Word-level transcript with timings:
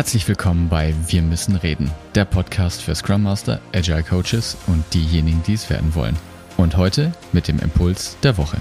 Herzlich 0.00 0.26
willkommen 0.28 0.70
bei 0.70 0.94
Wir 1.08 1.20
müssen 1.20 1.56
reden, 1.56 1.90
der 2.14 2.24
Podcast 2.24 2.80
für 2.80 2.94
Scrum 2.94 3.22
Master, 3.22 3.60
Agile 3.74 4.02
Coaches 4.02 4.56
und 4.66 4.82
diejenigen, 4.94 5.42
die 5.42 5.52
es 5.52 5.68
werden 5.68 5.94
wollen. 5.94 6.16
Und 6.56 6.78
heute 6.78 7.12
mit 7.32 7.48
dem 7.48 7.58
Impuls 7.58 8.16
der 8.22 8.38
Woche. 8.38 8.56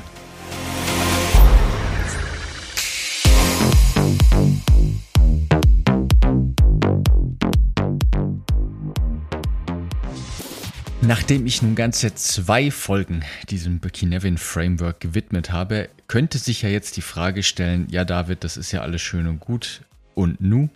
Nachdem 10.99 11.45
ich 11.45 11.61
nun 11.61 11.75
ganze 11.75 12.13
zwei 12.15 12.69
Folgen 12.69 13.23
diesem 13.49 13.79
Burkinevin 13.79 14.37
Framework 14.37 14.99
gewidmet 14.99 15.53
habe, 15.53 15.87
könnte 16.09 16.37
sich 16.37 16.63
ja 16.63 16.69
jetzt 16.69 16.97
die 16.97 17.01
Frage 17.01 17.43
stellen, 17.43 17.87
ja 17.89 18.03
David, 18.03 18.43
das 18.43 18.57
ist 18.57 18.73
ja 18.73 18.81
alles 18.81 19.01
schön 19.01 19.25
und 19.25 19.39
gut. 19.39 19.83
Und 20.15 20.41
nu? 20.41 20.67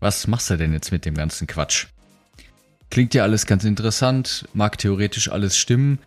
Was 0.00 0.26
machst 0.26 0.48
du 0.48 0.56
denn 0.56 0.72
jetzt 0.72 0.92
mit 0.92 1.04
dem 1.04 1.14
ganzen 1.14 1.46
Quatsch? 1.46 1.86
Klingt 2.90 3.14
ja 3.14 3.22
alles 3.22 3.46
ganz 3.46 3.64
interessant, 3.64 4.48
mag 4.54 4.78
theoretisch 4.78 5.30
alles 5.30 5.56
stimmen, 5.56 5.98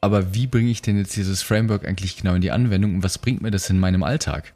aber 0.00 0.32
wie 0.32 0.46
bringe 0.46 0.70
ich 0.70 0.80
denn 0.80 0.96
jetzt 0.96 1.16
dieses 1.16 1.42
Framework 1.42 1.86
eigentlich 1.86 2.16
genau 2.16 2.34
in 2.34 2.40
die 2.40 2.52
Anwendung 2.52 2.94
und 2.94 3.02
was 3.02 3.18
bringt 3.18 3.42
mir 3.42 3.50
das 3.50 3.68
in 3.68 3.78
meinem 3.78 4.02
Alltag? 4.02 4.52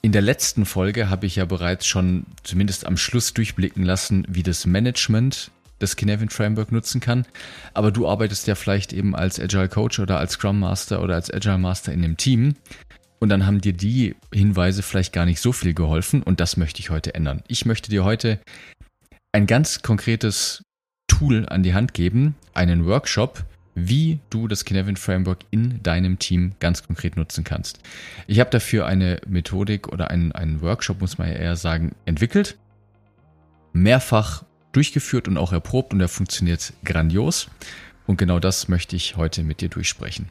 In 0.00 0.12
der 0.12 0.22
letzten 0.22 0.64
Folge 0.64 1.10
habe 1.10 1.26
ich 1.26 1.36
ja 1.36 1.44
bereits 1.44 1.86
schon 1.86 2.24
zumindest 2.42 2.86
am 2.86 2.96
Schluss 2.96 3.34
durchblicken 3.34 3.84
lassen, 3.84 4.24
wie 4.28 4.42
das 4.42 4.64
Management 4.64 5.50
das 5.78 5.96
Kinevin 5.96 6.28
Framework 6.28 6.72
nutzen 6.72 7.00
kann. 7.00 7.26
Aber 7.74 7.90
du 7.90 8.08
arbeitest 8.08 8.46
ja 8.46 8.54
vielleicht 8.54 8.92
eben 8.92 9.14
als 9.14 9.38
Agile 9.38 9.68
Coach 9.68 9.98
oder 9.98 10.18
als 10.18 10.32
Scrum 10.32 10.58
Master 10.60 11.02
oder 11.02 11.14
als 11.14 11.32
Agile 11.32 11.58
Master 11.58 11.92
in 11.92 12.04
einem 12.04 12.16
Team. 12.16 12.56
Und 13.18 13.30
dann 13.30 13.46
haben 13.46 13.60
dir 13.60 13.72
die 13.72 14.14
Hinweise 14.32 14.82
vielleicht 14.82 15.12
gar 15.12 15.26
nicht 15.26 15.40
so 15.40 15.52
viel 15.52 15.74
geholfen 15.74 16.22
und 16.22 16.40
das 16.40 16.56
möchte 16.56 16.80
ich 16.80 16.90
heute 16.90 17.14
ändern. 17.14 17.42
Ich 17.48 17.66
möchte 17.66 17.90
dir 17.90 18.04
heute 18.04 18.40
ein 19.32 19.46
ganz 19.46 19.82
konkretes 19.82 20.62
Tool 21.08 21.46
an 21.48 21.62
die 21.62 21.74
Hand 21.74 21.94
geben, 21.94 22.36
einen 22.54 22.86
Workshop, 22.86 23.44
wie 23.74 24.18
du 24.30 24.48
das 24.48 24.64
Kinevin 24.64 24.96
Framework 24.96 25.40
in 25.50 25.82
deinem 25.82 26.18
Team 26.18 26.52
ganz 26.60 26.82
konkret 26.86 27.16
nutzen 27.16 27.44
kannst. 27.44 27.80
Ich 28.26 28.40
habe 28.40 28.50
dafür 28.50 28.86
eine 28.86 29.20
Methodik 29.26 29.88
oder 29.88 30.10
einen, 30.10 30.32
einen 30.32 30.60
Workshop, 30.60 31.00
muss 31.00 31.18
man 31.18 31.28
ja 31.28 31.34
eher 31.34 31.56
sagen, 31.56 31.94
entwickelt. 32.04 32.56
Mehrfach 33.72 34.44
durchgeführt 34.72 35.28
und 35.28 35.38
auch 35.38 35.52
erprobt 35.52 35.92
und 35.92 36.00
er 36.00 36.08
funktioniert 36.08 36.72
grandios. 36.84 37.48
Und 38.06 38.16
genau 38.16 38.38
das 38.38 38.68
möchte 38.68 38.96
ich 38.96 39.16
heute 39.16 39.42
mit 39.42 39.60
dir 39.60 39.68
durchsprechen. 39.68 40.28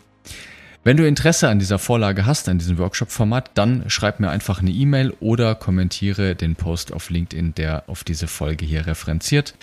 Wenn 0.83 0.97
du 0.97 1.05
Interesse 1.05 1.49
an 1.49 1.59
dieser 1.59 1.79
Vorlage 1.79 2.25
hast, 2.25 2.47
an 2.47 2.59
diesem 2.59 2.77
Workshop-Format, 2.77 3.51
dann 3.55 3.89
schreib 3.89 4.19
mir 4.19 4.29
einfach 4.29 4.61
eine 4.61 4.71
E-Mail 4.71 5.13
oder 5.19 5.55
kommentiere 5.55 6.35
den 6.35 6.55
Post 6.55 6.93
auf 6.93 7.09
LinkedIn, 7.09 7.55
der 7.55 7.83
auf 7.87 8.03
diese 8.03 8.27
Folge 8.27 8.65
hier 8.65 8.87
referenziert. 8.87 9.55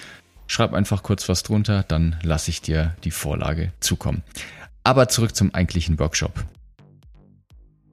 Schreib 0.47 0.75
einfach 0.75 1.03
kurz 1.03 1.29
was 1.29 1.43
drunter, 1.43 1.85
dann 1.89 2.17
lasse 2.23 2.51
ich 2.51 2.61
dir 2.61 2.95
die 3.05 3.11
Vorlage 3.11 3.73
zukommen. 3.81 4.23
Aber 4.83 5.09
zurück 5.09 5.35
zum 5.35 5.55
eigentlichen 5.55 5.99
Workshop. 5.99 6.45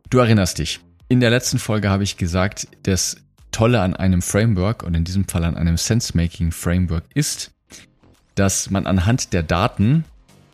Du 0.09 0.17
erinnerst 0.17 0.59
dich. 0.59 0.81
In 1.07 1.21
der 1.21 1.29
letzten 1.29 1.59
Folge 1.59 1.89
habe 1.89 2.03
ich 2.03 2.17
gesagt, 2.17 2.67
dass 2.83 3.15
Tolle 3.51 3.81
an 3.81 3.95
einem 3.95 4.21
Framework 4.21 4.83
und 4.83 4.93
in 4.93 5.05
diesem 5.05 5.25
Fall 5.25 5.45
an 5.45 5.55
einem 5.55 5.77
Sense-Making-Framework 5.77 7.03
ist, 7.13 7.51
dass 8.35 8.69
man 8.69 8.87
anhand 8.87 9.33
der 9.33 9.43
Daten 9.43 10.03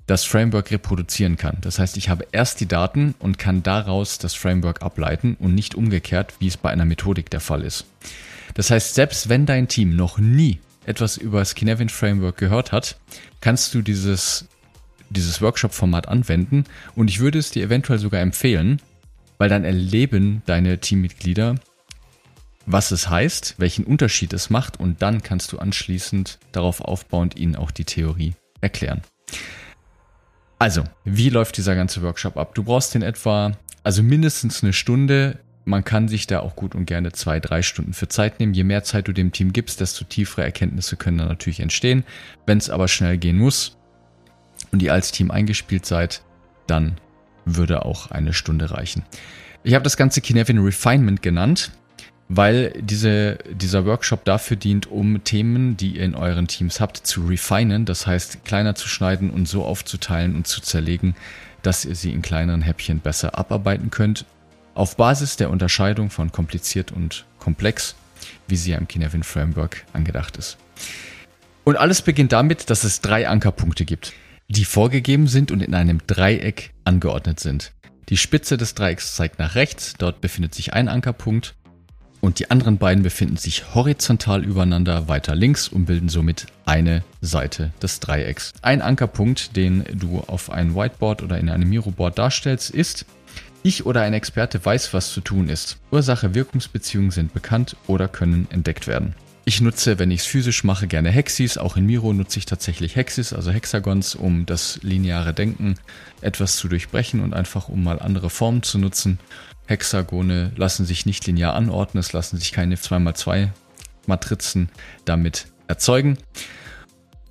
das 0.08 0.24
Framework 0.24 0.72
reproduzieren 0.72 1.38
kann. 1.38 1.58
Das 1.62 1.80
heißt, 1.80 1.98
ich 1.98 2.10
habe 2.10 2.26
erst 2.32 2.60
die 2.62 2.66
Daten 2.66 3.14
und 3.20 3.38
kann 3.38 3.62
daraus 3.62 4.18
das 4.18 4.34
Framework 4.34 4.82
ableiten 4.82 5.36
und 5.40 5.54
nicht 5.54 5.76
umgekehrt, 5.76 6.34
wie 6.40 6.48
es 6.48 6.58
bei 6.58 6.72
einer 6.72 6.86
Methodik 6.86 7.30
der 7.30 7.42
Fall 7.42 7.62
ist. 7.62 7.86
Das 8.56 8.72
heißt, 8.72 8.96
selbst 8.96 9.30
wenn 9.30 9.46
dein 9.46 9.68
Team 9.68 9.96
noch 9.96 10.18
nie 10.18 10.60
etwas 10.86 11.18
über 11.18 11.40
das 11.40 11.54
Kinevin 11.54 11.90
Framework 11.90 12.38
gehört 12.38 12.72
hat, 12.72 12.98
kannst 13.42 13.74
du 13.74 13.82
dieses, 13.82 14.46
dieses 15.10 15.42
Workshop-Format 15.42 16.08
anwenden 16.08 16.64
und 16.96 17.10
ich 17.10 17.20
würde 17.20 17.38
es 17.38 17.52
dir 17.52 17.66
eventuell 17.66 18.00
sogar 18.00 18.22
empfehlen, 18.22 18.82
weil 19.38 19.50
dann 19.50 19.66
erleben 19.66 20.42
deine 20.46 20.80
Teammitglieder, 20.80 21.56
was 22.66 22.92
es 22.92 23.10
heißt, 23.10 23.56
welchen 23.58 23.84
Unterschied 23.84 24.32
es 24.32 24.50
macht 24.50 24.80
und 24.80 25.02
dann 25.02 25.22
kannst 25.22 25.52
du 25.52 25.60
anschließend 25.60 26.40
darauf 26.54 26.80
aufbauend 26.80 27.38
ihnen 27.38 27.58
auch 27.58 27.72
die 27.72 27.86
Theorie 27.86 28.36
erklären. 28.62 29.02
Also, 30.60 30.84
wie 31.06 31.30
läuft 31.30 31.58
dieser 31.58 31.76
ganze 31.76 32.02
Workshop 32.02 32.38
ab? 32.38 32.56
Du 32.56 32.64
brauchst 32.64 32.96
in 32.96 33.04
etwa, 33.04 33.52
also 33.84 34.02
mindestens 34.02 34.64
eine 34.64 34.74
Stunde. 34.74 35.40
Man 35.66 35.84
kann 35.84 36.08
sich 36.08 36.26
da 36.28 36.40
auch 36.40 36.56
gut 36.56 36.74
und 36.74 36.86
gerne 36.86 37.12
zwei, 37.12 37.40
drei 37.40 37.62
Stunden 37.62 37.94
für 37.94 38.08
Zeit 38.08 38.40
nehmen. 38.40 38.54
Je 38.54 38.64
mehr 38.64 38.84
Zeit 38.84 39.08
du 39.08 39.14
dem 39.14 39.32
Team 39.32 39.54
gibst, 39.54 39.82
desto 39.82 40.06
tiefere 40.06 40.44
Erkenntnisse 40.44 40.96
können 40.96 41.20
dann 41.20 41.28
natürlich 41.28 41.60
entstehen. 41.60 42.04
Wenn 42.46 42.58
es 42.58 42.70
aber 42.70 42.88
schnell 42.88 43.18
gehen 43.18 43.38
muss 43.38 43.78
und 44.72 44.82
ihr 44.82 44.94
als 44.94 45.12
Team 45.12 45.30
eingespielt 45.30 45.86
seid, 45.86 46.24
dann 46.66 47.00
würde 47.46 47.86
auch 47.86 48.12
eine 48.12 48.34
Stunde 48.34 48.72
reichen. 48.72 49.04
Ich 49.64 49.74
habe 49.74 49.84
das 49.84 49.98
ganze 49.98 50.22
Kinevin 50.22 50.60
Refinement 50.60 51.22
genannt 51.22 51.72
weil 52.30 52.74
diese, 52.82 53.38
dieser 53.52 53.86
Workshop 53.86 54.26
dafür 54.26 54.58
dient, 54.58 54.88
um 54.88 55.24
Themen, 55.24 55.78
die 55.78 55.98
ihr 55.98 56.04
in 56.04 56.16
euren 56.16 56.48
Teams 56.48 56.80
habt, 56.80 56.98
zu 56.98 57.26
refinen, 57.26 57.86
das 57.86 58.06
heißt 58.06 58.44
kleiner 58.44 58.76
zu 58.76 58.90
schneiden 58.90 59.30
und 59.30 59.48
so 59.48 59.64
aufzuteilen 59.64 60.36
und 60.36 60.48
zu 60.48 60.62
zerlegen, 60.62 61.16
dass 61.62 61.86
ihr 61.86 61.96
sie 61.96 62.12
in 62.12 62.22
kleineren 62.22 62.62
Häppchen 62.62 63.00
besser 63.00 63.38
abarbeiten 63.38 63.92
könnt, 63.92 64.26
auf 64.74 64.98
Basis 64.98 65.38
der 65.38 65.50
Unterscheidung 65.50 66.10
von 66.10 66.32
kompliziert 66.32 66.92
und 66.92 67.26
komplex, 67.40 67.96
wie 68.48 68.58
sie 68.58 68.72
ja 68.72 68.78
im 68.78 68.88
Kinevin 68.88 69.24
Framework 69.24 69.86
angedacht 69.94 70.38
ist. 70.38 70.58
Und 71.64 71.78
alles 71.78 72.02
beginnt 72.02 72.32
damit, 72.32 72.70
dass 72.70 72.84
es 72.84 73.02
drei 73.02 73.28
Ankerpunkte 73.28 73.86
gibt, 73.86 74.14
die 74.48 74.66
vorgegeben 74.66 75.28
sind 75.28 75.52
und 75.52 75.62
in 75.62 75.74
einem 75.74 76.00
Dreieck 76.08 76.72
angeordnet 76.84 77.40
sind. 77.40 77.74
Die 78.10 78.16
Spitze 78.16 78.56
des 78.56 78.74
Dreiecks 78.74 79.16
zeigt 79.16 79.38
nach 79.38 79.56
rechts, 79.56 79.96
dort 79.98 80.22
befindet 80.22 80.56
sich 80.56 80.74
ein 80.74 80.88
Ankerpunkt 80.88 81.56
und 82.22 82.40
die 82.40 82.52
anderen 82.52 82.78
beiden 82.78 83.04
befinden 83.04 83.38
sich 83.38 83.76
horizontal 83.76 84.44
übereinander 84.44 85.08
weiter 85.08 85.36
links 85.36 85.68
und 85.68 85.86
bilden 85.86 86.10
somit 86.10 86.48
eine 86.66 87.04
Seite 87.22 87.72
des 87.82 88.00
Dreiecks. 88.00 88.54
Ein 88.62 88.82
Ankerpunkt, 88.82 89.56
den 89.56 89.84
du 89.94 90.20
auf 90.20 90.50
einem 90.50 90.76
Whiteboard 90.76 91.24
oder 91.24 91.38
in 91.38 91.50
einem 91.50 91.70
Miroboard 91.70 92.18
darstellst, 92.18 92.72
ist, 92.72 93.06
ich 93.64 93.86
oder 93.86 94.02
ein 94.02 94.14
Experte 94.14 94.64
weiß, 94.64 94.94
was 94.94 95.12
zu 95.12 95.22
tun 95.22 95.50
ist. 95.50 95.78
Ursache-Wirkungsbeziehungen 95.92 97.12
sind 97.12 97.34
bekannt 97.34 97.76
oder 97.88 98.08
können 98.08 98.48
entdeckt 98.50 98.88
werden. 98.88 99.14
Ich 99.46 99.62
nutze, 99.62 99.98
wenn 99.98 100.12
ich 100.12 100.22
es 100.22 100.26
physisch 100.26 100.66
mache, 100.66 100.88
gerne 100.88 101.10
Hexis. 101.10 101.58
Auch 101.58 101.78
in 101.78 101.86
Miro 101.86 102.12
nutze 102.12 102.38
ich 102.38 102.46
tatsächlich 102.46 102.98
Hexis, 102.98 103.32
also 103.32 103.52
Hexagons, 103.52 104.14
um 104.14 104.46
das 104.46 104.80
lineare 104.84 105.34
Denken 105.34 105.76
etwas 106.20 106.58
zu 106.58 106.68
durchbrechen 106.68 107.22
und 107.22 107.34
einfach 107.34 107.70
um 107.70 107.82
mal 107.82 108.00
andere 108.00 108.30
Formen 108.30 108.62
zu 108.62 108.78
nutzen. 108.78 109.20
Hexagone 109.68 110.52
lassen 110.56 110.86
sich 110.86 111.06
nicht 111.06 111.28
linear 111.28 111.54
anordnen, 111.54 112.00
es 112.00 112.14
lassen 112.14 112.38
sich 112.38 112.52
keine 112.52 112.76
2x2 112.76 113.50
Matrizen 114.08 114.70
damit 115.06 115.48
erzeugen. 115.68 116.18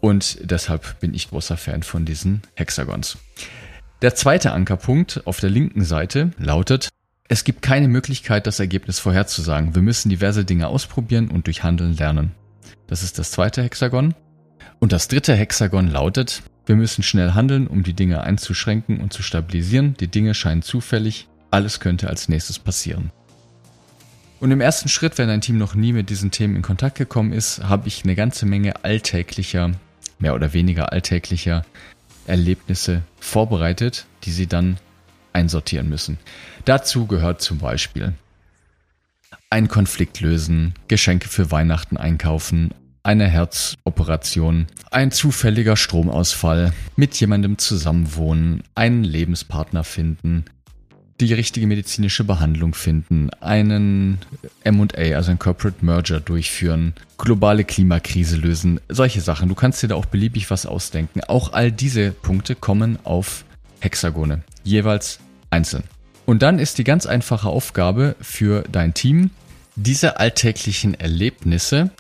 Und 0.01 0.39
deshalb 0.43 1.01
bin 1.01 1.15
ich 1.15 1.31
großer 1.31 1.57
Fan 1.57 1.83
von 1.83 2.05
diesen 2.05 2.43
Hexagons. 2.55 3.19
Der 4.03 4.15
zweite 4.15 4.53
Ankerpunkt 4.53 5.27
auf 5.27 5.41
der 5.41 5.51
linken 5.51 5.85
Seite 5.85 6.31
lautet, 6.39 6.91
es 7.29 7.43
gibt 7.43 7.63
keine 7.63 7.89
Möglichkeit, 7.89 8.47
das 8.47 8.61
Ergebnis 8.61 9.01
vorherzusagen. 9.01 9.75
Wir 9.75 9.83
müssen 9.83 10.11
diverse 10.11 10.45
Dinge 10.45 10.69
ausprobieren 10.69 11.29
und 11.29 11.47
durch 11.47 11.65
Handeln 11.65 11.97
lernen. 11.97 12.33
Das 12.87 13.03
ist 13.03 13.19
das 13.19 13.33
zweite 13.33 13.63
Hexagon. 13.63 14.15
Und 14.79 14.93
das 14.93 15.09
dritte 15.09 15.35
Hexagon 15.35 15.89
lautet, 15.89 16.43
wir 16.67 16.77
müssen 16.77 17.03
schnell 17.03 17.33
handeln, 17.33 17.67
um 17.67 17.83
die 17.83 17.95
Dinge 17.95 18.21
einzuschränken 18.21 19.01
und 19.01 19.13
zu 19.13 19.23
stabilisieren. 19.23 19.95
Die 19.99 20.09
Dinge 20.09 20.35
scheinen 20.35 20.63
zufällig, 20.63 21.29
alles 21.57 21.81
könnte 21.81 22.11
als 22.11 22.29
nächstes 22.29 22.59
passieren. 22.59 23.11
Und 24.41 24.51
im 24.51 24.61
ersten 24.61 24.91
Schritt, 24.91 25.17
wenn 25.17 25.31
ein 25.31 25.41
Team 25.41 25.57
noch 25.57 25.75
nie 25.75 25.95
mit 25.95 26.11
diesen 26.11 26.31
Themen 26.31 26.55
in 26.55 26.61
Kontakt 26.61 26.99
gekommen 26.99 27.33
ist, 27.33 27.65
habe 27.65 27.89
ich 27.89 28.05
eine 28.05 28.15
ganze 28.15 28.45
Menge 28.45 28.85
alltäglicher, 28.85 29.73
mehr 30.19 30.35
oder 30.35 30.53
weniger 30.53 30.93
alltäglicher 30.93 31.65
Erlebnisse 32.27 33.01
vorbereitet, 33.19 34.05
die 34.25 34.33
sie 34.33 34.47
dann 34.47 34.77
einsortieren 35.33 35.89
müssen. 35.89 36.19
Dazu 36.67 37.07
gehört 37.07 37.41
zum 37.41 37.57
Beispiel 37.57 38.13
ein 39.49 39.69
Konflikt 39.69 40.21
lösen, 40.21 40.75
Geschenke 40.89 41.29
für 41.29 41.51
Weihnachten 41.51 41.97
einkaufen, 41.97 42.75
eine 43.03 43.29
Herzoperation, 43.29 44.67
ein 44.91 45.11
zufälliger 45.11 45.77
Stromausfall, 45.77 46.75
mit 46.97 47.19
jemandem 47.19 47.57
zusammenwohnen, 47.57 48.63
einen 48.75 49.05
Lebenspartner 49.05 49.85
finden, 49.85 50.45
die 51.21 51.33
richtige 51.33 51.67
medizinische 51.67 52.25
Behandlung 52.25 52.75
finden, 52.75 53.31
einen 53.41 54.19
MA, 54.65 55.15
also 55.15 55.31
ein 55.31 55.39
Corporate 55.39 55.85
Merger 55.85 56.21
durchführen, 56.21 56.95
globale 57.17 57.65
Klimakrise 57.65 58.37
lösen, 58.37 58.81
solche 58.89 59.21
Sachen. 59.21 59.49
Du 59.49 59.55
kannst 59.55 59.83
dir 59.83 59.89
da 59.89 59.95
auch 59.95 60.07
beliebig 60.07 60.51
was 60.51 60.67
ausdenken. 60.67 61.23
Auch 61.23 61.53
all 61.53 61.73
diese 61.73 62.11
Punkte 62.11 62.55
kommen 62.55 62.99
auf 63.05 63.45
Hexagone, 63.81 64.43
jeweils 64.63 65.19
einzeln. 65.51 65.85
Und 66.27 66.43
dann 66.43 66.59
ist 66.59 66.79
die 66.79 66.85
ganz 66.85 67.07
einfache 67.07 67.49
Aufgabe 67.49 68.17
für 68.21 68.65
dein 68.71 68.93
Team, 68.93 69.31
diese 69.77 70.19
alltäglichen 70.19 70.95
Erlebnisse 70.95 71.91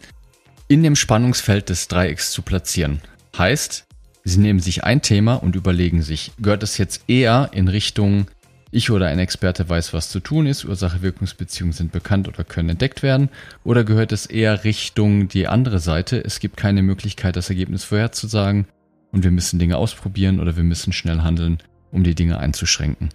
in 0.68 0.82
dem 0.82 0.96
Spannungsfeld 0.96 1.68
des 1.68 1.88
Dreiecks 1.88 2.32
zu 2.32 2.42
platzieren. 2.42 3.00
Heißt, 3.38 3.86
Sie 4.28 4.40
nehmen 4.40 4.58
sich 4.58 4.82
ein 4.82 5.02
Thema 5.02 5.34
und 5.34 5.54
überlegen 5.54 6.02
sich, 6.02 6.32
gehört 6.40 6.64
es 6.64 6.78
jetzt 6.78 7.02
eher 7.06 7.50
in 7.52 7.68
Richtung 7.68 8.26
ich 8.76 8.90
oder 8.90 9.06
ein 9.06 9.18
Experte 9.18 9.68
weiß, 9.68 9.94
was 9.94 10.10
zu 10.10 10.20
tun 10.20 10.46
ist, 10.46 10.66
Ursache-Wirkungsbeziehungen 10.66 11.72
sind 11.72 11.92
bekannt 11.92 12.28
oder 12.28 12.44
können 12.44 12.68
entdeckt 12.68 13.02
werden, 13.02 13.30
oder 13.64 13.84
gehört 13.84 14.12
es 14.12 14.26
eher 14.26 14.64
Richtung 14.64 15.28
die 15.28 15.48
andere 15.48 15.78
Seite, 15.78 16.22
es 16.22 16.40
gibt 16.40 16.58
keine 16.58 16.82
Möglichkeit, 16.82 17.36
das 17.36 17.48
Ergebnis 17.48 17.84
vorherzusagen 17.84 18.66
und 19.12 19.24
wir 19.24 19.30
müssen 19.30 19.58
Dinge 19.58 19.78
ausprobieren 19.78 20.40
oder 20.40 20.56
wir 20.56 20.62
müssen 20.62 20.92
schnell 20.92 21.22
handeln, 21.22 21.58
um 21.90 22.04
die 22.04 22.14
Dinge 22.14 22.38
einzuschränken. 22.38 23.08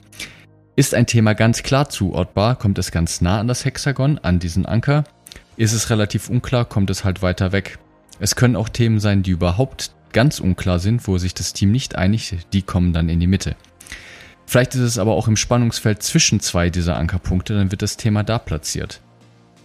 Ist 0.75 0.95
ein 0.95 1.05
Thema 1.05 1.35
ganz 1.35 1.61
klar 1.61 1.89
zuordbar, 1.89 2.55
kommt 2.55 2.79
es 2.79 2.91
ganz 2.91 3.21
nah 3.21 3.39
an 3.39 3.47
das 3.47 3.63
Hexagon, 3.63 4.17
an 4.17 4.39
diesen 4.39 4.65
Anker. 4.65 5.03
Ist 5.57 5.73
es 5.73 5.91
relativ 5.91 6.29
unklar, 6.29 6.65
kommt 6.65 6.89
es 6.89 7.03
halt 7.03 7.21
weiter 7.21 7.51
weg. 7.51 7.77
Es 8.19 8.35
können 8.35 8.55
auch 8.55 8.69
Themen 8.69 8.99
sein, 8.99 9.21
die 9.21 9.31
überhaupt 9.31 9.91
ganz 10.11 10.39
unklar 10.39 10.79
sind, 10.79 11.07
wo 11.07 11.19
sich 11.19 11.35
das 11.35 11.53
Team 11.53 11.71
nicht 11.71 11.95
einigt, 11.95 12.51
die 12.53 12.63
kommen 12.63 12.93
dann 12.93 13.09
in 13.09 13.19
die 13.19 13.27
Mitte. 13.27 13.55
Vielleicht 14.51 14.75
ist 14.75 14.81
es 14.81 14.97
aber 14.97 15.13
auch 15.13 15.29
im 15.29 15.37
Spannungsfeld 15.37 16.03
zwischen 16.03 16.41
zwei 16.41 16.69
dieser 16.69 16.97
Ankerpunkte, 16.97 17.53
dann 17.53 17.71
wird 17.71 17.81
das 17.81 17.95
Thema 17.95 18.21
da 18.21 18.37
platziert. 18.37 18.99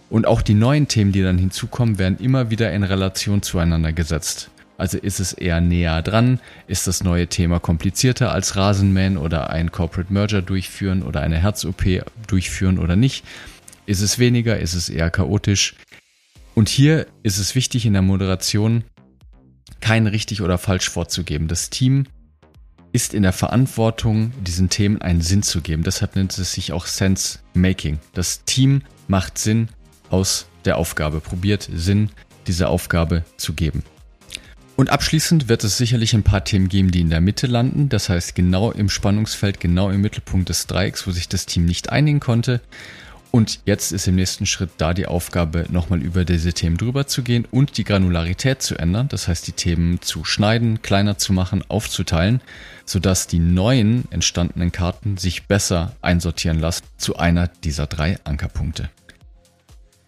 Und 0.09 0.25
auch 0.25 0.41
die 0.41 0.53
neuen 0.53 0.87
Themen, 0.87 1.11
die 1.11 1.21
dann 1.21 1.37
hinzukommen, 1.37 1.99
werden 1.99 2.19
immer 2.19 2.51
wieder 2.51 2.71
in 2.71 2.83
Relation 2.83 3.41
zueinander 3.41 3.91
gesetzt. 3.91 4.49
Also 4.77 4.97
ist 4.97 5.19
es 5.19 5.33
eher 5.33 5.59
näher 5.59 6.01
dran? 6.03 6.39
Ist 6.67 6.87
das 6.87 7.03
neue 7.03 7.27
Thema 7.27 7.59
komplizierter 7.59 8.31
als 8.31 8.55
Rasenmähen 8.55 9.17
oder 9.17 9.49
ein 9.49 9.73
Corporate 9.73 10.13
Merger 10.13 10.41
durchführen 10.41 11.03
oder 11.03 11.19
eine 11.19 11.37
Herz-OP 11.37 11.83
durchführen 12.25 12.79
oder 12.79 12.95
nicht? 12.95 13.25
Ist 13.87 13.99
es 13.99 14.19
weniger? 14.19 14.57
Ist 14.57 14.73
es 14.73 14.87
eher 14.87 15.09
chaotisch? 15.11 15.75
Und 16.55 16.69
hier 16.69 17.07
ist 17.23 17.39
es 17.39 17.55
wichtig 17.55 17.85
in 17.85 17.91
der 17.91 18.03
Moderation, 18.03 18.85
kein 19.81 20.07
richtig 20.07 20.41
oder 20.41 20.57
falsch 20.57 20.89
vorzugeben. 20.89 21.49
Das 21.49 21.69
Team 21.69 22.05
ist 22.91 23.13
in 23.13 23.23
der 23.23 23.33
Verantwortung, 23.33 24.31
diesen 24.41 24.69
Themen 24.69 25.01
einen 25.01 25.21
Sinn 25.21 25.43
zu 25.43 25.61
geben. 25.61 25.83
Deshalb 25.83 26.15
nennt 26.15 26.37
es 26.37 26.51
sich 26.51 26.71
auch 26.73 26.85
Sense 26.85 27.39
Making. 27.53 27.99
Das 28.13 28.43
Team 28.45 28.81
macht 29.07 29.37
Sinn 29.37 29.69
aus 30.09 30.47
der 30.65 30.77
Aufgabe, 30.77 31.19
probiert 31.19 31.69
Sinn 31.73 32.09
dieser 32.47 32.69
Aufgabe 32.69 33.23
zu 33.37 33.53
geben. 33.53 33.83
Und 34.77 34.91
abschließend 34.91 35.49
wird 35.49 35.63
es 35.63 35.77
sicherlich 35.77 36.13
ein 36.13 36.21
paar 36.21 36.43
Themen 36.43 36.69
geben, 36.69 36.91
die 36.91 37.01
in 37.01 37.09
der 37.09 37.19
Mitte 37.19 37.47
landen. 37.47 37.89
Das 37.89 38.09
heißt, 38.09 38.35
genau 38.35 38.71
im 38.71 38.89
Spannungsfeld, 38.89 39.59
genau 39.59 39.89
im 39.89 40.01
Mittelpunkt 40.01 40.49
des 40.49 40.67
Dreiecks, 40.67 41.07
wo 41.07 41.11
sich 41.11 41.27
das 41.27 41.47
Team 41.47 41.65
nicht 41.65 41.89
einigen 41.89 42.19
konnte. 42.19 42.61
Und 43.31 43.59
jetzt 43.65 43.91
ist 43.91 44.07
im 44.07 44.15
nächsten 44.15 44.45
Schritt 44.45 44.71
da 44.77 44.93
die 44.93 45.05
Aufgabe, 45.05 45.65
nochmal 45.69 46.01
über 46.01 46.25
diese 46.25 46.53
Themen 46.53 46.77
drüber 46.77 47.07
zu 47.07 47.23
gehen 47.23 47.45
und 47.51 47.77
die 47.77 47.83
Granularität 47.83 48.61
zu 48.61 48.75
ändern. 48.77 49.09
Das 49.09 49.27
heißt, 49.27 49.45
die 49.47 49.51
Themen 49.51 50.01
zu 50.01 50.23
schneiden, 50.23 50.81
kleiner 50.81 51.17
zu 51.17 51.33
machen, 51.33 51.63
aufzuteilen, 51.67 52.41
sodass 52.85 53.27
die 53.27 53.39
neuen 53.39 54.09
entstandenen 54.11 54.71
Karten 54.71 55.17
sich 55.17 55.45
besser 55.47 55.95
einsortieren 56.01 56.59
lassen 56.59 56.85
zu 56.97 57.17
einer 57.17 57.47
dieser 57.47 57.87
drei 57.87 58.17
Ankerpunkte. 58.23 58.89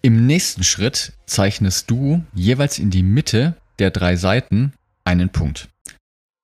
Im 0.01 0.25
nächsten 0.25 0.63
Schritt 0.63 1.13
zeichnest 1.25 1.91
du 1.91 2.23
jeweils 2.33 2.79
in 2.79 2.89
die 2.89 3.03
Mitte 3.03 3.55
der 3.79 3.91
drei 3.91 4.15
Seiten 4.15 4.73
einen 5.03 5.29
Punkt. 5.29 5.67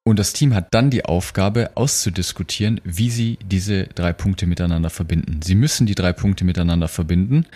Und 0.08 0.20
das 0.20 0.34
Team 0.34 0.54
hat 0.54 0.72
dann 0.76 0.92
die 0.92 1.04
Aufgabe 1.04 1.72
auszudiskutieren, 1.74 2.80
wie 2.84 3.10
sie 3.10 3.40
diese 3.44 3.86
drei 3.88 4.14
Punkte 4.14 4.46
miteinander 4.46 4.92
verbinden. 4.92 5.42
Sie 5.42 5.56
müssen 5.56 5.88
die 5.88 5.96
drei 5.96 6.14
Punkte 6.14 6.46
miteinander 6.46 6.88
verbinden 6.88 7.48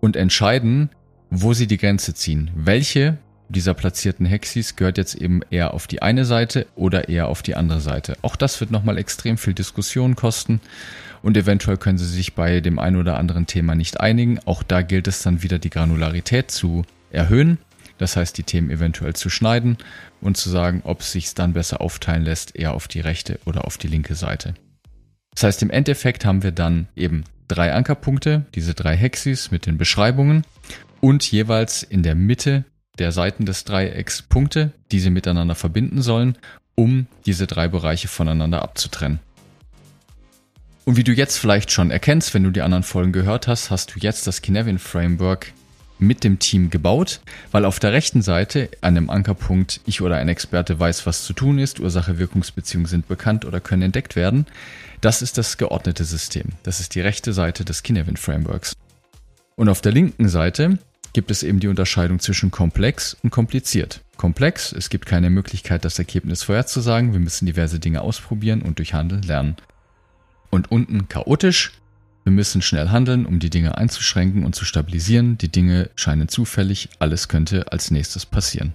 und 0.00 0.16
entscheiden, 0.16 0.88
wo 1.28 1.52
sie 1.52 1.66
die 1.66 1.76
Grenze 1.76 2.14
ziehen. 2.14 2.50
Welche 2.54 3.18
dieser 3.50 3.74
platzierten 3.74 4.24
Hexis 4.24 4.76
gehört 4.76 4.96
jetzt 4.96 5.14
eben 5.14 5.42
eher 5.50 5.74
auf 5.74 5.86
die 5.86 6.00
eine 6.00 6.24
Seite 6.24 6.66
oder 6.74 7.10
eher 7.10 7.28
auf 7.28 7.42
die 7.42 7.54
andere 7.54 7.80
Seite. 7.80 8.16
Auch 8.22 8.36
das 8.36 8.58
wird 8.60 8.70
nochmal 8.70 8.96
extrem 8.96 9.36
viel 9.36 9.52
Diskussion 9.52 10.16
kosten 10.16 10.60
und 11.22 11.36
eventuell 11.36 11.76
können 11.76 11.98
sie 11.98 12.06
sich 12.06 12.34
bei 12.34 12.62
dem 12.62 12.78
einen 12.78 12.96
oder 12.96 13.18
anderen 13.18 13.46
Thema 13.46 13.74
nicht 13.74 14.00
einigen. 14.00 14.38
Auch 14.46 14.62
da 14.62 14.80
gilt 14.80 15.06
es 15.06 15.22
dann 15.22 15.42
wieder 15.42 15.58
die 15.58 15.70
Granularität 15.70 16.50
zu 16.50 16.84
erhöhen 17.10 17.58
das 18.00 18.16
heißt, 18.16 18.38
die 18.38 18.44
Themen 18.44 18.70
eventuell 18.70 19.14
zu 19.14 19.28
schneiden 19.28 19.76
und 20.22 20.38
zu 20.38 20.48
sagen, 20.48 20.80
ob 20.84 21.00
es 21.00 21.12
sich 21.12 21.34
dann 21.34 21.52
besser 21.52 21.82
aufteilen 21.82 22.24
lässt, 22.24 22.56
eher 22.56 22.72
auf 22.72 22.88
die 22.88 23.00
rechte 23.00 23.38
oder 23.44 23.66
auf 23.66 23.76
die 23.76 23.88
linke 23.88 24.14
Seite. 24.14 24.54
Das 25.34 25.44
heißt, 25.44 25.62
im 25.62 25.68
Endeffekt 25.68 26.24
haben 26.24 26.42
wir 26.42 26.50
dann 26.50 26.88
eben 26.96 27.24
drei 27.46 27.74
Ankerpunkte, 27.74 28.46
diese 28.54 28.72
drei 28.72 28.96
Hexis 28.96 29.50
mit 29.50 29.66
den 29.66 29.76
Beschreibungen 29.76 30.46
und 31.02 31.30
jeweils 31.30 31.82
in 31.82 32.02
der 32.02 32.14
Mitte 32.14 32.64
der 32.98 33.12
Seiten 33.12 33.44
des 33.44 33.64
Dreiecks 33.64 34.22
Punkte, 34.22 34.72
die 34.92 35.00
sie 35.00 35.10
miteinander 35.10 35.54
verbinden 35.54 36.00
sollen, 36.00 36.38
um 36.76 37.06
diese 37.26 37.46
drei 37.46 37.68
Bereiche 37.68 38.08
voneinander 38.08 38.62
abzutrennen. 38.62 39.20
Und 40.86 40.96
wie 40.96 41.04
du 41.04 41.12
jetzt 41.12 41.36
vielleicht 41.36 41.70
schon 41.70 41.90
erkennst, 41.90 42.32
wenn 42.32 42.44
du 42.44 42.50
die 42.50 42.62
anderen 42.62 42.82
Folgen 42.82 43.12
gehört 43.12 43.46
hast, 43.46 43.70
hast 43.70 43.94
du 43.94 44.00
jetzt 44.00 44.26
das 44.26 44.40
Kinevin 44.40 44.78
Framework 44.78 45.52
mit 46.00 46.24
dem 46.24 46.38
Team 46.38 46.70
gebaut, 46.70 47.20
weil 47.52 47.64
auf 47.64 47.78
der 47.78 47.92
rechten 47.92 48.22
Seite 48.22 48.70
an 48.80 48.94
dem 48.94 49.10
Ankerpunkt 49.10 49.80
ich 49.86 50.02
oder 50.02 50.16
ein 50.16 50.28
Experte 50.28 50.78
weiß, 50.78 51.06
was 51.06 51.24
zu 51.24 51.32
tun 51.32 51.58
ist, 51.58 51.80
Ursache-Wirkungsbeziehungen 51.80 52.86
sind 52.86 53.08
bekannt 53.08 53.44
oder 53.44 53.60
können 53.60 53.82
entdeckt 53.82 54.16
werden. 54.16 54.46
Das 55.00 55.22
ist 55.22 55.38
das 55.38 55.56
geordnete 55.56 56.04
System. 56.04 56.50
Das 56.62 56.80
ist 56.80 56.94
die 56.94 57.00
rechte 57.00 57.32
Seite 57.32 57.64
des 57.64 57.82
Kinevin 57.82 58.16
Frameworks. 58.16 58.74
Und 59.56 59.68
auf 59.68 59.80
der 59.80 59.92
linken 59.92 60.28
Seite 60.28 60.78
gibt 61.12 61.30
es 61.30 61.42
eben 61.42 61.60
die 61.60 61.68
Unterscheidung 61.68 62.18
zwischen 62.20 62.50
komplex 62.50 63.16
und 63.22 63.30
kompliziert. 63.30 64.00
Komplex, 64.16 64.72
es 64.72 64.90
gibt 64.90 65.06
keine 65.06 65.30
Möglichkeit, 65.30 65.84
das 65.84 65.98
Ergebnis 65.98 66.42
vorherzusagen, 66.42 67.12
wir 67.12 67.20
müssen 67.20 67.46
diverse 67.46 67.78
Dinge 67.78 68.02
ausprobieren 68.02 68.62
und 68.62 68.78
durch 68.78 68.94
Handeln 68.94 69.22
lernen. 69.22 69.56
Und 70.50 70.70
unten 70.70 71.08
chaotisch, 71.08 71.72
wir 72.30 72.36
müssen 72.36 72.62
schnell 72.62 72.90
handeln, 72.90 73.26
um 73.26 73.40
die 73.40 73.50
Dinge 73.50 73.76
einzuschränken 73.76 74.44
und 74.44 74.54
zu 74.54 74.64
stabilisieren. 74.64 75.36
Die 75.36 75.50
Dinge 75.50 75.90
scheinen 75.96 76.28
zufällig, 76.28 76.88
alles 77.00 77.26
könnte 77.26 77.72
als 77.72 77.90
nächstes 77.90 78.24
passieren. 78.24 78.72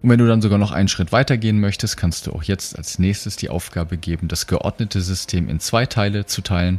Und 0.00 0.10
wenn 0.10 0.20
du 0.20 0.28
dann 0.28 0.40
sogar 0.40 0.58
noch 0.58 0.70
einen 0.70 0.86
Schritt 0.86 1.10
weitergehen 1.10 1.58
möchtest, 1.58 1.96
kannst 1.96 2.28
du 2.28 2.32
auch 2.32 2.44
jetzt 2.44 2.78
als 2.78 3.00
nächstes 3.00 3.34
die 3.34 3.48
Aufgabe 3.48 3.96
geben, 3.96 4.28
das 4.28 4.46
geordnete 4.46 5.00
System 5.00 5.48
in 5.48 5.58
zwei 5.58 5.86
Teile 5.86 6.26
zu 6.26 6.40
teilen. 6.40 6.78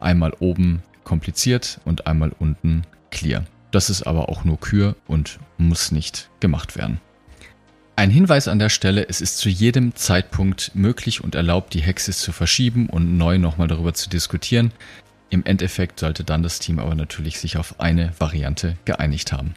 Einmal 0.00 0.32
oben 0.38 0.82
kompliziert 1.04 1.80
und 1.84 2.06
einmal 2.06 2.32
unten 2.38 2.84
clear. 3.10 3.44
Das 3.72 3.90
ist 3.90 4.04
aber 4.04 4.30
auch 4.30 4.44
nur 4.44 4.58
Kür 4.58 4.96
und 5.06 5.38
muss 5.58 5.92
nicht 5.92 6.30
gemacht 6.40 6.76
werden. 6.76 6.98
Ein 7.98 8.10
Hinweis 8.10 8.46
an 8.46 8.58
der 8.58 8.68
Stelle, 8.68 9.06
es 9.08 9.22
ist 9.22 9.38
zu 9.38 9.48
jedem 9.48 9.94
Zeitpunkt 9.94 10.72
möglich 10.74 11.24
und 11.24 11.34
erlaubt, 11.34 11.72
die 11.72 11.80
Hexis 11.80 12.18
zu 12.18 12.32
verschieben 12.32 12.90
und 12.90 13.16
neu 13.16 13.38
nochmal 13.38 13.68
darüber 13.68 13.94
zu 13.94 14.10
diskutieren. 14.10 14.72
Im 15.30 15.44
Endeffekt 15.44 16.00
sollte 16.00 16.24
dann 16.24 16.42
das 16.42 16.58
Team 16.58 16.78
aber 16.78 16.94
natürlich 16.94 17.38
sich 17.38 17.56
auf 17.56 17.80
eine 17.80 18.12
Variante 18.18 18.76
geeinigt 18.84 19.32
haben. 19.32 19.54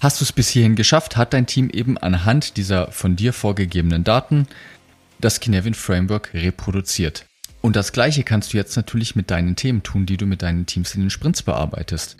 Hast 0.00 0.20
du 0.20 0.24
es 0.24 0.32
bis 0.32 0.50
hierhin 0.50 0.76
geschafft, 0.76 1.16
hat 1.16 1.32
dein 1.32 1.46
Team 1.46 1.70
eben 1.70 1.96
anhand 1.96 2.56
dieser 2.58 2.92
von 2.92 3.16
dir 3.16 3.32
vorgegebenen 3.32 4.04
Daten 4.04 4.46
das 5.18 5.40
Kinevin 5.40 5.74
Framework 5.74 6.34
reproduziert. 6.34 7.24
Und 7.62 7.76
das 7.76 7.92
gleiche 7.92 8.24
kannst 8.24 8.52
du 8.52 8.58
jetzt 8.58 8.76
natürlich 8.76 9.16
mit 9.16 9.30
deinen 9.30 9.56
Themen 9.56 9.82
tun, 9.82 10.04
die 10.04 10.18
du 10.18 10.26
mit 10.26 10.42
deinen 10.42 10.66
Teams 10.66 10.94
in 10.94 11.00
den 11.00 11.08
Sprints 11.08 11.42
bearbeitest. 11.42 12.18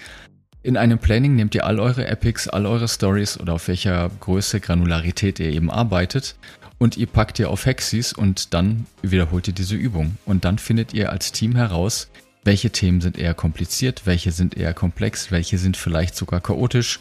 In 0.63 0.79
einem 0.79 0.99
Planning 0.99 1.37
nehmt 1.37 1.55
ihr 1.55 1.67
all 1.67 1.79
eure 1.79 2.07
Epics, 2.07 2.49
all 2.49 2.65
eure 2.65 2.89
Stories 2.89 3.39
oder 3.39 3.53
auf 3.53 3.69
welcher 3.69 4.11
Größe, 4.21 4.61
Granularität 4.61 5.39
ihr 5.39 5.51
eben 5.51 5.71
arbeitet 5.71 6.37
und 6.79 6.97
ihr 6.97 7.07
packt 7.07 7.39
ihr 7.39 7.51
auf 7.51 7.67
Hexis 7.67 8.15
und 8.15 8.55
dann 8.55 8.87
wiederholt 9.03 9.49
ihr 9.49 9.53
diese 9.53 9.77
Übung. 9.77 10.17
Und 10.25 10.47
dann 10.47 10.57
findet 10.57 10.95
ihr 10.95 11.13
als 11.13 11.33
Team 11.33 11.57
heraus, 11.57 12.09
welche 12.45 12.71
Themen 12.71 13.01
sind 13.01 13.19
eher 13.19 13.35
kompliziert, 13.35 14.03
welche 14.05 14.31
sind 14.31 14.57
eher 14.57 14.75
komplex, 14.75 15.31
welche 15.31 15.59
sind 15.59 15.77
vielleicht 15.77 16.15
sogar 16.15 16.41
chaotisch. 16.41 17.01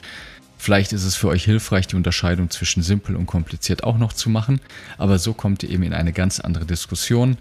Vielleicht 0.58 0.94
ist 0.94 1.04
es 1.04 1.16
für 1.16 1.28
euch 1.28 1.44
hilfreich, 1.44 1.88
die 1.88 1.98
Unterscheidung 1.98 2.50
zwischen 2.50 2.84
simpel 2.84 3.18
und 3.18 3.26
kompliziert 3.26 3.84
auch 3.84 3.98
noch 3.98 4.14
zu 4.14 4.30
machen, 4.30 4.62
aber 4.98 5.20
so 5.20 5.34
kommt 5.34 5.62
ihr 5.64 5.70
eben 5.70 5.84
in 5.84 5.94
eine 5.94 6.14
ganz 6.14 6.40
andere 6.40 6.66
Diskussion. 6.66 7.38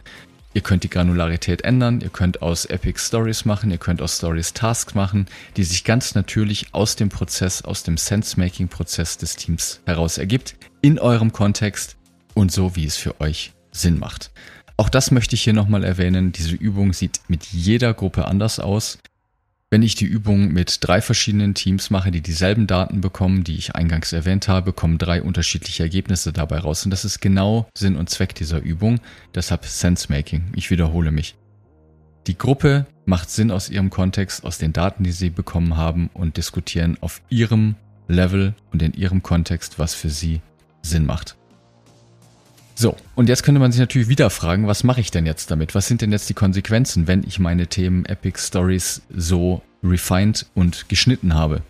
Ihr 0.54 0.60
könnt 0.60 0.82
die 0.82 0.90
Granularität 0.90 1.62
ändern, 1.62 2.00
ihr 2.00 2.10
könnt 2.10 2.42
aus 2.42 2.66
Epic 2.66 2.98
Stories 2.98 3.44
machen, 3.44 3.70
ihr 3.70 3.78
könnt 3.78 4.02
aus 4.02 4.18
Stories 4.18 4.52
Tasks 4.52 4.94
machen, 4.94 5.26
die 5.56 5.64
sich 5.64 5.84
ganz 5.84 6.14
natürlich 6.14 6.74
aus 6.74 6.96
dem 6.96 7.08
Prozess, 7.08 7.62
aus 7.62 7.84
dem 7.84 7.96
Sense-Making-Prozess 7.96 9.16
des 9.16 9.36
Teams 9.36 9.80
heraus 9.86 10.18
ergibt, 10.18 10.56
in 10.82 10.98
eurem 10.98 11.32
Kontext 11.32 11.96
und 12.34 12.52
so, 12.52 12.76
wie 12.76 12.84
es 12.84 12.96
für 12.96 13.20
euch 13.20 13.52
Sinn 13.70 13.98
macht. 13.98 14.30
Auch 14.76 14.88
das 14.88 15.10
möchte 15.10 15.34
ich 15.34 15.42
hier 15.42 15.52
nochmal 15.52 15.84
erwähnen. 15.84 16.32
Diese 16.32 16.54
Übung 16.54 16.92
sieht 16.92 17.20
mit 17.28 17.46
jeder 17.46 17.94
Gruppe 17.94 18.26
anders 18.26 18.58
aus. 18.58 18.98
Wenn 19.70 19.82
ich 19.82 19.94
die 19.94 20.04
Übung 20.04 20.52
mit 20.52 20.78
drei 20.82 21.00
verschiedenen 21.00 21.54
Teams 21.54 21.88
mache, 21.88 22.10
die 22.10 22.20
dieselben 22.20 22.66
Daten 22.66 23.00
bekommen, 23.00 23.42
die 23.42 23.56
ich 23.56 23.74
eingangs 23.74 24.12
erwähnt 24.12 24.46
habe, 24.46 24.74
kommen 24.74 24.98
drei 24.98 25.22
unterschiedliche 25.22 25.82
Ergebnisse 25.82 26.32
dabei 26.32 26.58
raus. 26.58 26.84
Und 26.84 26.90
das 26.90 27.06
ist 27.06 27.20
genau 27.20 27.70
Sinn 27.74 27.96
und 27.96 28.10
Zweck 28.10 28.34
dieser 28.34 28.60
Übung. 28.60 29.00
Deshalb 29.34 29.64
Sense-Making. 29.64 30.52
Ich 30.54 30.70
wiederhole 30.70 31.10
mich. 31.10 31.36
Die 32.26 32.36
Gruppe 32.36 32.86
macht 33.06 33.30
Sinn 33.30 33.50
aus 33.50 33.70
ihrem 33.70 33.88
Kontext, 33.88 34.44
aus 34.44 34.58
den 34.58 34.74
Daten, 34.74 35.04
die 35.04 35.12
sie 35.12 35.30
bekommen 35.30 35.76
haben 35.76 36.10
und 36.12 36.36
diskutieren 36.36 36.98
auf 37.00 37.22
ihrem 37.30 37.74
Level 38.08 38.54
und 38.72 38.82
in 38.82 38.92
ihrem 38.92 39.22
Kontext, 39.22 39.78
was 39.78 39.94
für 39.94 40.10
sie 40.10 40.42
Sinn 40.82 41.06
macht. 41.06 41.36
So, 42.74 42.96
und 43.14 43.28
jetzt 43.28 43.42
könnte 43.42 43.60
man 43.60 43.70
sich 43.70 43.80
natürlich 43.80 44.08
wieder 44.08 44.30
fragen, 44.30 44.66
was 44.66 44.82
mache 44.82 45.00
ich 45.00 45.10
denn 45.10 45.26
jetzt 45.26 45.50
damit? 45.50 45.74
Was 45.74 45.86
sind 45.86 46.00
denn 46.00 46.12
jetzt 46.12 46.28
die 46.28 46.34
Konsequenzen, 46.34 47.06
wenn 47.06 47.22
ich 47.22 47.38
meine 47.38 47.66
Themen 47.66 48.06
Epic 48.06 48.38
Stories 48.38 49.02
so 49.14 49.62
refined 49.84 50.46
und 50.54 50.88
geschnitten 50.88 51.34
habe? 51.34 51.62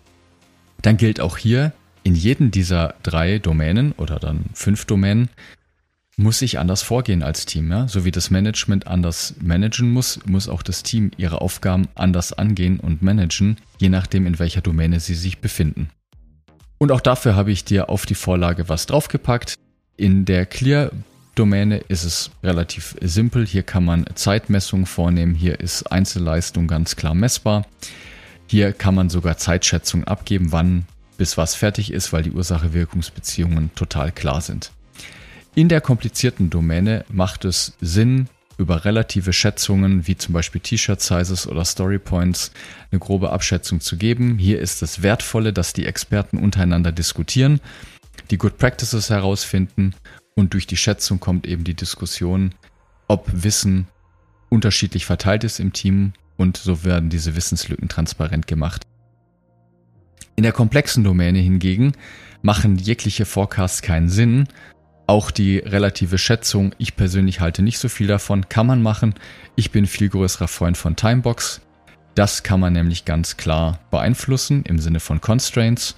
Dann 0.81 0.97
gilt 0.97 1.19
auch 1.19 1.37
hier, 1.37 1.73
in 2.03 2.15
jedem 2.15 2.51
dieser 2.51 2.95
drei 3.03 3.39
Domänen 3.39 3.93
oder 3.93 4.19
dann 4.19 4.45
fünf 4.53 4.85
Domänen 4.85 5.29
muss 6.15 6.41
ich 6.41 6.59
anders 6.59 6.83
vorgehen 6.83 7.23
als 7.23 7.45
Team. 7.45 7.71
Ja? 7.71 7.87
So 7.87 8.05
wie 8.05 8.11
das 8.11 8.29
Management 8.29 8.87
anders 8.87 9.35
managen 9.41 9.91
muss, 9.91 10.19
muss 10.25 10.47
auch 10.47 10.61
das 10.61 10.83
Team 10.83 11.11
ihre 11.17 11.41
Aufgaben 11.41 11.87
anders 11.95 12.33
angehen 12.33 12.79
und 12.79 13.01
managen, 13.01 13.57
je 13.79 13.89
nachdem, 13.89 14.27
in 14.27 14.37
welcher 14.37 14.61
Domäne 14.61 14.99
sie 14.99 15.15
sich 15.15 15.39
befinden. 15.39 15.89
Und 16.77 16.91
auch 16.91 17.01
dafür 17.01 17.35
habe 17.35 17.51
ich 17.51 17.63
dir 17.63 17.89
auf 17.89 18.05
die 18.05 18.15
Vorlage 18.15 18.69
was 18.69 18.85
draufgepackt. 18.85 19.55
In 19.95 20.25
der 20.25 20.47
Clear-Domäne 20.47 21.77
ist 21.87 22.03
es 22.03 22.31
relativ 22.43 22.95
simpel. 23.01 23.45
Hier 23.45 23.61
kann 23.61 23.85
man 23.85 24.05
Zeitmessungen 24.15 24.87
vornehmen. 24.87 25.35
Hier 25.35 25.59
ist 25.59 25.83
Einzelleistung 25.91 26.67
ganz 26.67 26.95
klar 26.95 27.13
messbar. 27.13 27.67
Hier 28.47 28.73
kann 28.73 28.95
man 28.95 29.09
sogar 29.09 29.37
Zeitschätzungen 29.37 30.07
abgeben, 30.07 30.51
wann 30.51 30.85
bis 31.17 31.37
was 31.37 31.53
fertig 31.53 31.91
ist, 31.91 32.11
weil 32.11 32.23
die 32.23 32.31
Ursache-Wirkungsbeziehungen 32.31 33.73
total 33.75 34.11
klar 34.11 34.41
sind. 34.41 34.71
In 35.53 35.69
der 35.69 35.81
komplizierten 35.81 36.49
Domäne 36.49 37.05
macht 37.09 37.45
es 37.45 37.73
Sinn, 37.79 38.27
über 38.57 38.85
relative 38.85 39.33
Schätzungen 39.33 40.07
wie 40.07 40.15
zum 40.15 40.33
Beispiel 40.33 40.61
T-Shirt-Sizes 40.61 41.47
oder 41.47 41.65
Story-Points 41.65 42.51
eine 42.91 42.99
grobe 42.99 43.31
Abschätzung 43.31 43.79
zu 43.79 43.97
geben. 43.97 44.37
Hier 44.37 44.59
ist 44.59 44.81
das 44.81 45.01
Wertvolle, 45.01 45.53
dass 45.53 45.73
die 45.73 45.85
Experten 45.85 46.37
untereinander 46.37 46.91
diskutieren, 46.91 47.59
die 48.31 48.37
Good 48.37 48.57
Practices 48.57 49.09
herausfinden 49.09 49.93
und 50.35 50.53
durch 50.53 50.67
die 50.67 50.77
Schätzung 50.77 51.19
kommt 51.19 51.45
eben 51.47 51.63
die 51.63 51.75
Diskussion, 51.75 52.53
ob 53.07 53.27
Wissen 53.31 53.87
unterschiedlich 54.49 55.05
verteilt 55.05 55.43
ist 55.43 55.59
im 55.59 55.73
Team 55.73 56.13
und 56.37 56.57
so 56.57 56.83
werden 56.83 57.09
diese 57.09 57.35
Wissenslücken 57.35 57.89
transparent 57.89 58.47
gemacht. 58.47 58.83
In 60.35 60.43
der 60.43 60.51
komplexen 60.51 61.03
Domäne 61.03 61.39
hingegen 61.39 61.93
machen 62.41 62.77
jegliche 62.77 63.25
Forecasts 63.25 63.81
keinen 63.81 64.09
Sinn, 64.09 64.47
auch 65.05 65.31
die 65.31 65.57
relative 65.57 66.17
Schätzung, 66.17 66.73
ich 66.77 66.95
persönlich 66.95 67.41
halte 67.41 67.61
nicht 67.61 67.77
so 67.77 67.89
viel 67.89 68.07
davon, 68.07 68.47
kann 68.47 68.67
man 68.67 68.81
machen. 68.81 69.15
Ich 69.55 69.71
bin 69.71 69.85
viel 69.85 70.07
größerer 70.07 70.47
Freund 70.47 70.77
von 70.77 70.95
Timebox. 70.95 71.61
Das 72.15 72.43
kann 72.43 72.59
man 72.59 72.73
nämlich 72.73 73.03
ganz 73.03 73.35
klar 73.35 73.79
beeinflussen 73.91 74.63
im 74.63 74.79
Sinne 74.79 74.99
von 74.99 75.19
Constraints. 75.19 75.95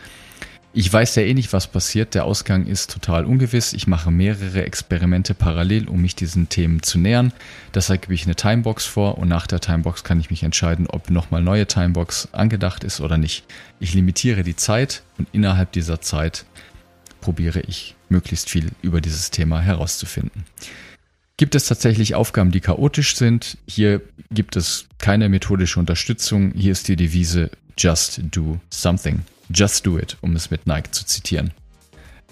Ich 0.77 0.91
weiß 0.91 1.15
ja 1.15 1.23
eh 1.23 1.33
nicht, 1.33 1.53
was 1.53 1.67
passiert. 1.67 2.15
Der 2.15 2.25
Ausgang 2.25 2.65
ist 2.65 2.91
total 2.91 3.23
ungewiss. 3.23 3.71
Ich 3.71 3.87
mache 3.87 4.11
mehrere 4.11 4.65
Experimente 4.65 5.33
parallel, 5.33 5.87
um 5.87 6.01
mich 6.01 6.15
diesen 6.15 6.49
Themen 6.49 6.83
zu 6.83 6.99
nähern. 6.99 7.31
Deshalb 7.73 8.01
gebe 8.01 8.13
ich 8.13 8.25
eine 8.25 8.35
Timebox 8.35 8.83
vor 8.83 9.17
und 9.17 9.29
nach 9.29 9.47
der 9.47 9.61
Timebox 9.61 10.03
kann 10.03 10.19
ich 10.19 10.29
mich 10.29 10.43
entscheiden, 10.43 10.87
ob 10.87 11.09
nochmal 11.09 11.41
neue 11.41 11.65
Timebox 11.65 12.27
angedacht 12.33 12.83
ist 12.83 12.99
oder 12.99 13.17
nicht. 13.17 13.45
Ich 13.79 13.93
limitiere 13.93 14.43
die 14.43 14.57
Zeit 14.57 15.03
und 15.17 15.29
innerhalb 15.31 15.71
dieser 15.71 16.01
Zeit 16.01 16.43
probiere 17.21 17.61
ich 17.61 17.95
möglichst 18.09 18.49
viel 18.49 18.67
über 18.81 18.99
dieses 18.99 19.31
Thema 19.31 19.61
herauszufinden. 19.61 20.43
Gibt 21.37 21.55
es 21.55 21.67
tatsächlich 21.67 22.15
Aufgaben, 22.15 22.51
die 22.51 22.59
chaotisch 22.59 23.15
sind? 23.15 23.57
Hier 23.65 24.01
gibt 24.29 24.57
es 24.57 24.87
keine 24.97 25.29
methodische 25.29 25.79
Unterstützung. 25.79 26.51
Hier 26.53 26.73
ist 26.73 26.89
die 26.89 26.97
Devise 26.97 27.49
Just 27.77 28.19
do 28.31 28.59
something. 28.69 29.23
Just 29.53 29.85
do 29.85 29.97
it, 29.97 30.17
um 30.21 30.35
es 30.35 30.51
mit 30.51 30.67
Nike 30.67 30.91
zu 30.91 31.05
zitieren. 31.05 31.51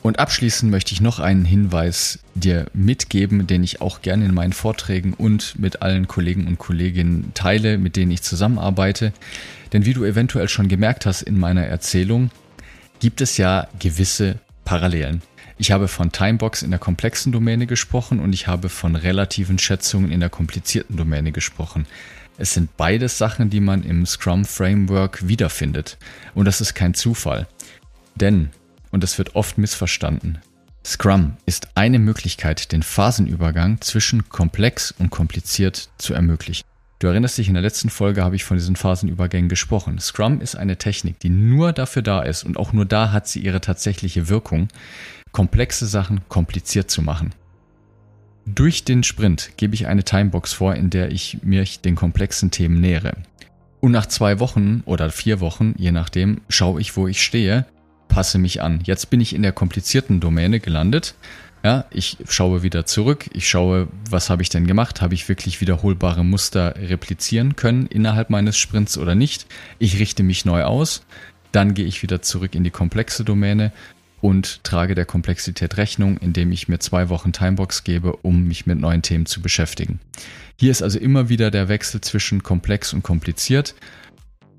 Und 0.03 0.20
abschließend 0.20 0.70
möchte 0.70 0.93
ich 0.93 1.00
noch 1.00 1.20
einen 1.20 1.46
Hinweis 1.46 2.20
dir 2.36 2.65
mitgeben, 2.74 3.48
den 3.48 3.63
ich 3.63 3.79
auch 3.79 4.01
gerne 4.01 4.25
in 4.25 4.34
meinen 4.34 4.51
Vorträgen 4.51 5.13
und 5.13 5.58
mit 5.58 5.82
allen 5.82 6.10
Kollegen 6.10 6.46
und 6.46 6.58
Kolleginnen 6.60 7.32
teile, 7.34 7.77
mit 7.77 7.96
denen 7.96 8.12
ich 8.12 8.22
zusammenarbeite. 8.22 9.13
Denn 9.72 9.86
wie 9.86 9.93
du 9.93 10.03
eventuell 10.03 10.50
schon 10.50 10.67
gemerkt 10.67 11.05
hast 11.05 11.22
in 11.22 11.39
meiner 11.39 11.63
Erzählung, 11.63 12.32
gibt 13.00 13.22
es 13.22 13.38
ja 13.38 13.67
gewisse 13.79 14.39
Parallelen. 14.65 15.22
Ich 15.58 15.72
habe 15.72 15.88
von 15.88 16.12
Timebox 16.12 16.63
in 16.63 16.72
der 16.72 16.79
komplexen 16.79 17.32
Domäne 17.32 17.65
gesprochen 17.65 18.20
und 18.20 18.34
ich 18.34 18.48
habe 18.48 18.67
von 18.67 18.98
relativen 18.98 19.58
Schätzungen 19.58 20.12
in 20.12 20.20
der 20.20 20.29
komplizierten 20.29 20.98
Domäne 20.98 21.32
gesprochen. 21.32 21.86
Es 22.38 22.54
sind 22.54 22.75
beides 22.78 23.18
Sachen, 23.18 23.50
die 23.50 23.60
man 23.60 23.84
im 23.84 24.06
Scrum 24.06 24.44
Framework 24.44 25.28
wiederfindet. 25.28 25.98
Und 26.34 26.46
das 26.46 26.62
ist 26.62 26.74
kein 26.74 26.96
Zufall. 26.96 27.48
Denn, 28.16 28.50
und 28.92 29.04
das 29.04 29.18
wird 29.18 29.36
oft 29.36 29.58
missverstanden, 29.58 30.40
Scrum 30.86 31.38
ist 31.46 31.70
eine 31.75 32.00
Möglichkeit, 32.00 32.72
den 32.72 32.84
Phasenübergang 32.84 33.80
zwischen 33.82 34.28
komplex 34.30 34.92
und 34.92 35.12
kompliziert 35.12 35.90
zu 35.98 36.13
ermöglichen. 36.13 36.66
Du 37.00 37.08
erinnerst 37.08 37.38
dich, 37.38 37.48
in 37.48 37.54
der 37.54 37.63
letzten 37.63 37.90
Folge 37.90 38.24
habe 38.24 38.36
ich 38.36 38.44
von 38.44 38.58
diesen 38.58 38.75
Phasenübergängen 38.75 39.50
gesprochen. 39.50 40.00
Scrum 40.00 40.42
ist 40.42 40.56
eine 40.56 40.78
Technik, 40.78 41.20
die 41.20 41.30
nur 41.30 41.72
dafür 41.72 42.02
da 42.02 42.22
ist 42.22 42.44
und 42.44 42.58
auch 42.58 42.74
nur 42.74 42.86
da 42.86 43.12
hat 43.12 43.28
sie 43.28 43.40
ihre 43.40 43.62
tatsächliche 43.62 44.28
Wirkung, 44.28 44.70
komplexe 45.32 45.86
Sachen 45.86 46.22
kompliziert 46.30 46.90
zu 46.90 47.02
machen. 47.02 47.34
Durch 48.46 48.84
den 48.84 49.04
Sprint 49.04 49.52
gebe 49.58 49.74
ich 49.76 49.88
eine 49.88 50.04
Timebox 50.04 50.54
vor, 50.54 50.76
in 50.76 50.90
der 50.90 51.12
ich 51.12 51.40
mich 51.44 51.80
den 51.80 51.96
komplexen 51.96 52.52
Themen 52.52 52.82
nähere. 52.82 53.14
Und 53.80 53.92
nach 53.92 54.06
zwei 54.06 54.40
Wochen 54.40 54.84
oder 54.86 55.10
vier 55.10 55.40
Wochen, 55.40 55.76
je 55.78 55.92
nachdem, 55.92 56.42
schaue 56.50 56.80
ich, 56.82 56.96
wo 56.96 57.08
ich 57.08 57.22
stehe, 57.22 57.66
passe 58.08 58.38
mich 58.38 58.62
an. 58.62 58.82
Jetzt 58.84 59.10
bin 59.10 59.22
ich 59.22 59.34
in 59.34 59.44
der 59.44 59.52
komplizierten 59.52 60.20
Domäne 60.20 60.60
gelandet 60.60 61.16
ja, 61.64 61.86
ich 61.92 62.18
schaue 62.28 62.62
wieder 62.62 62.86
zurück, 62.86 63.30
ich 63.34 63.48
schaue, 63.48 63.88
was 64.10 64.30
habe 64.30 64.42
ich 64.42 64.50
denn 64.50 64.68
gemacht? 64.68 65.02
Habe 65.02 65.14
ich 65.14 65.30
wirklich 65.30 65.62
wiederholbare 65.62 66.26
Muster 66.26 66.76
replizieren 66.76 67.56
können 67.56 67.88
innerhalb 67.88 68.30
meines 68.30 68.58
Sprints 68.58 68.98
oder 68.98 69.16
nicht? 69.16 69.46
Ich 69.80 69.98
richte 69.98 70.24
mich 70.24 70.44
neu 70.44 70.64
aus, 70.64 71.06
dann 71.54 71.74
gehe 71.74 71.86
ich 71.86 72.04
wieder 72.04 72.22
zurück 72.22 72.54
in 72.54 72.66
die 72.66 72.70
komplexe 72.70 73.24
Domäne 73.24 73.72
und 74.24 74.63
trage 74.63 74.96
der 74.96 75.03
Komplexität 75.03 75.75
Rechnung, 75.75 76.18
indem 76.18 76.53
ich 76.53 76.70
mir 76.70 76.80
zwei 76.80 77.10
Wochen 77.10 77.34
Timebox 77.34 77.84
gebe, 77.84 78.15
um 78.15 78.46
mich 78.46 78.65
mit 78.65 78.80
neuen 78.80 79.01
Themen 79.01 79.25
zu 79.25 79.42
beschäftigen. 79.42 80.00
Hier 80.58 80.72
ist 80.72 80.82
also 80.82 80.98
immer 80.98 81.27
wieder 81.27 81.51
der 81.51 81.68
Wechsel 81.68 82.00
zwischen 82.00 82.42
komplex 82.42 82.94
und 82.94 83.03
kompliziert, 83.03 83.75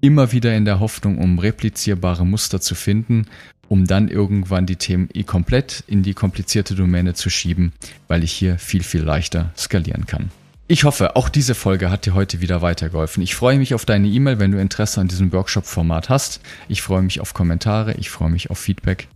immer 0.03 0.33
wieder 0.33 0.55
in 0.55 0.67
der 0.67 0.81
Hoffnung, 0.81 1.17
um 1.17 1.39
replizierbare 1.39 2.27
Muster 2.27 2.61
zu 2.61 2.75
finden 2.75 3.27
um 3.69 3.87
dann 3.87 4.09
irgendwann 4.09 4.67
die 4.67 4.77
Themen 4.77 5.09
komplett 5.25 5.85
in 5.87 6.03
die 6.03 6.13
komplizierte 6.13 6.75
Domäne 6.75 7.15
zu 7.15 7.31
schieben, 7.31 7.73
weil 8.09 8.23
ich 8.23 8.31
hier 8.31 8.59
viel, 8.59 8.83
viel 8.83 9.03
leichter 9.03 9.53
skalieren 9.57 10.05
kann. 10.05 10.31
Ich 10.67 10.85
hoffe, 10.85 11.17
auch 11.17 11.31
diese 11.31 11.55
Folge 11.55 11.91
hat 11.91 12.05
dir 12.05 12.15
heute 12.15 12.43
wieder 12.43 12.61
weitergeholfen. 12.61 13.23
Ich 13.23 13.35
freue 13.35 13.59
mich 13.59 13.75
auf 13.75 13.87
deine 13.87 14.09
E-Mail, 14.09 14.39
wenn 14.39 14.53
du 14.53 14.59
Interesse 14.59 15.01
an 15.01 15.09
diesem 15.09 15.33
Workshop-Format 15.33 16.11
hast. 16.11 16.41
Ich 16.69 16.83
freue 16.83 17.03
mich 17.03 17.21
auf 17.21 17.33
Kommentare, 17.35 17.95
ich 17.95 18.11
freue 18.11 18.31
mich 18.31 18.51
auf 18.51 18.59
Feedback. 18.59 19.09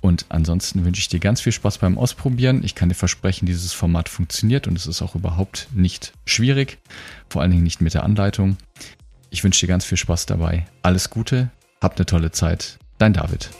Und 0.00 0.26
ansonsten 0.30 0.84
wünsche 0.84 1.00
ich 1.00 1.08
dir 1.08 1.20
ganz 1.20 1.40
viel 1.40 1.52
Spaß 1.52 1.78
beim 1.78 1.98
Ausprobieren. 1.98 2.62
Ich 2.64 2.74
kann 2.74 2.88
dir 2.88 2.94
versprechen, 2.94 3.46
dieses 3.46 3.72
Format 3.72 4.08
funktioniert 4.08 4.66
und 4.66 4.76
es 4.76 4.86
ist 4.86 5.02
auch 5.02 5.14
überhaupt 5.14 5.68
nicht 5.74 6.12
schwierig. 6.24 6.78
Vor 7.28 7.42
allen 7.42 7.50
Dingen 7.50 7.64
nicht 7.64 7.80
mit 7.80 7.94
der 7.94 8.04
Anleitung. 8.04 8.56
Ich 9.28 9.44
wünsche 9.44 9.60
dir 9.60 9.68
ganz 9.68 9.84
viel 9.84 9.98
Spaß 9.98 10.26
dabei. 10.26 10.66
Alles 10.82 11.10
Gute, 11.10 11.50
hab 11.80 11.96
eine 11.96 12.06
tolle 12.06 12.30
Zeit. 12.30 12.78
Dein 12.98 13.12
David. 13.12 13.50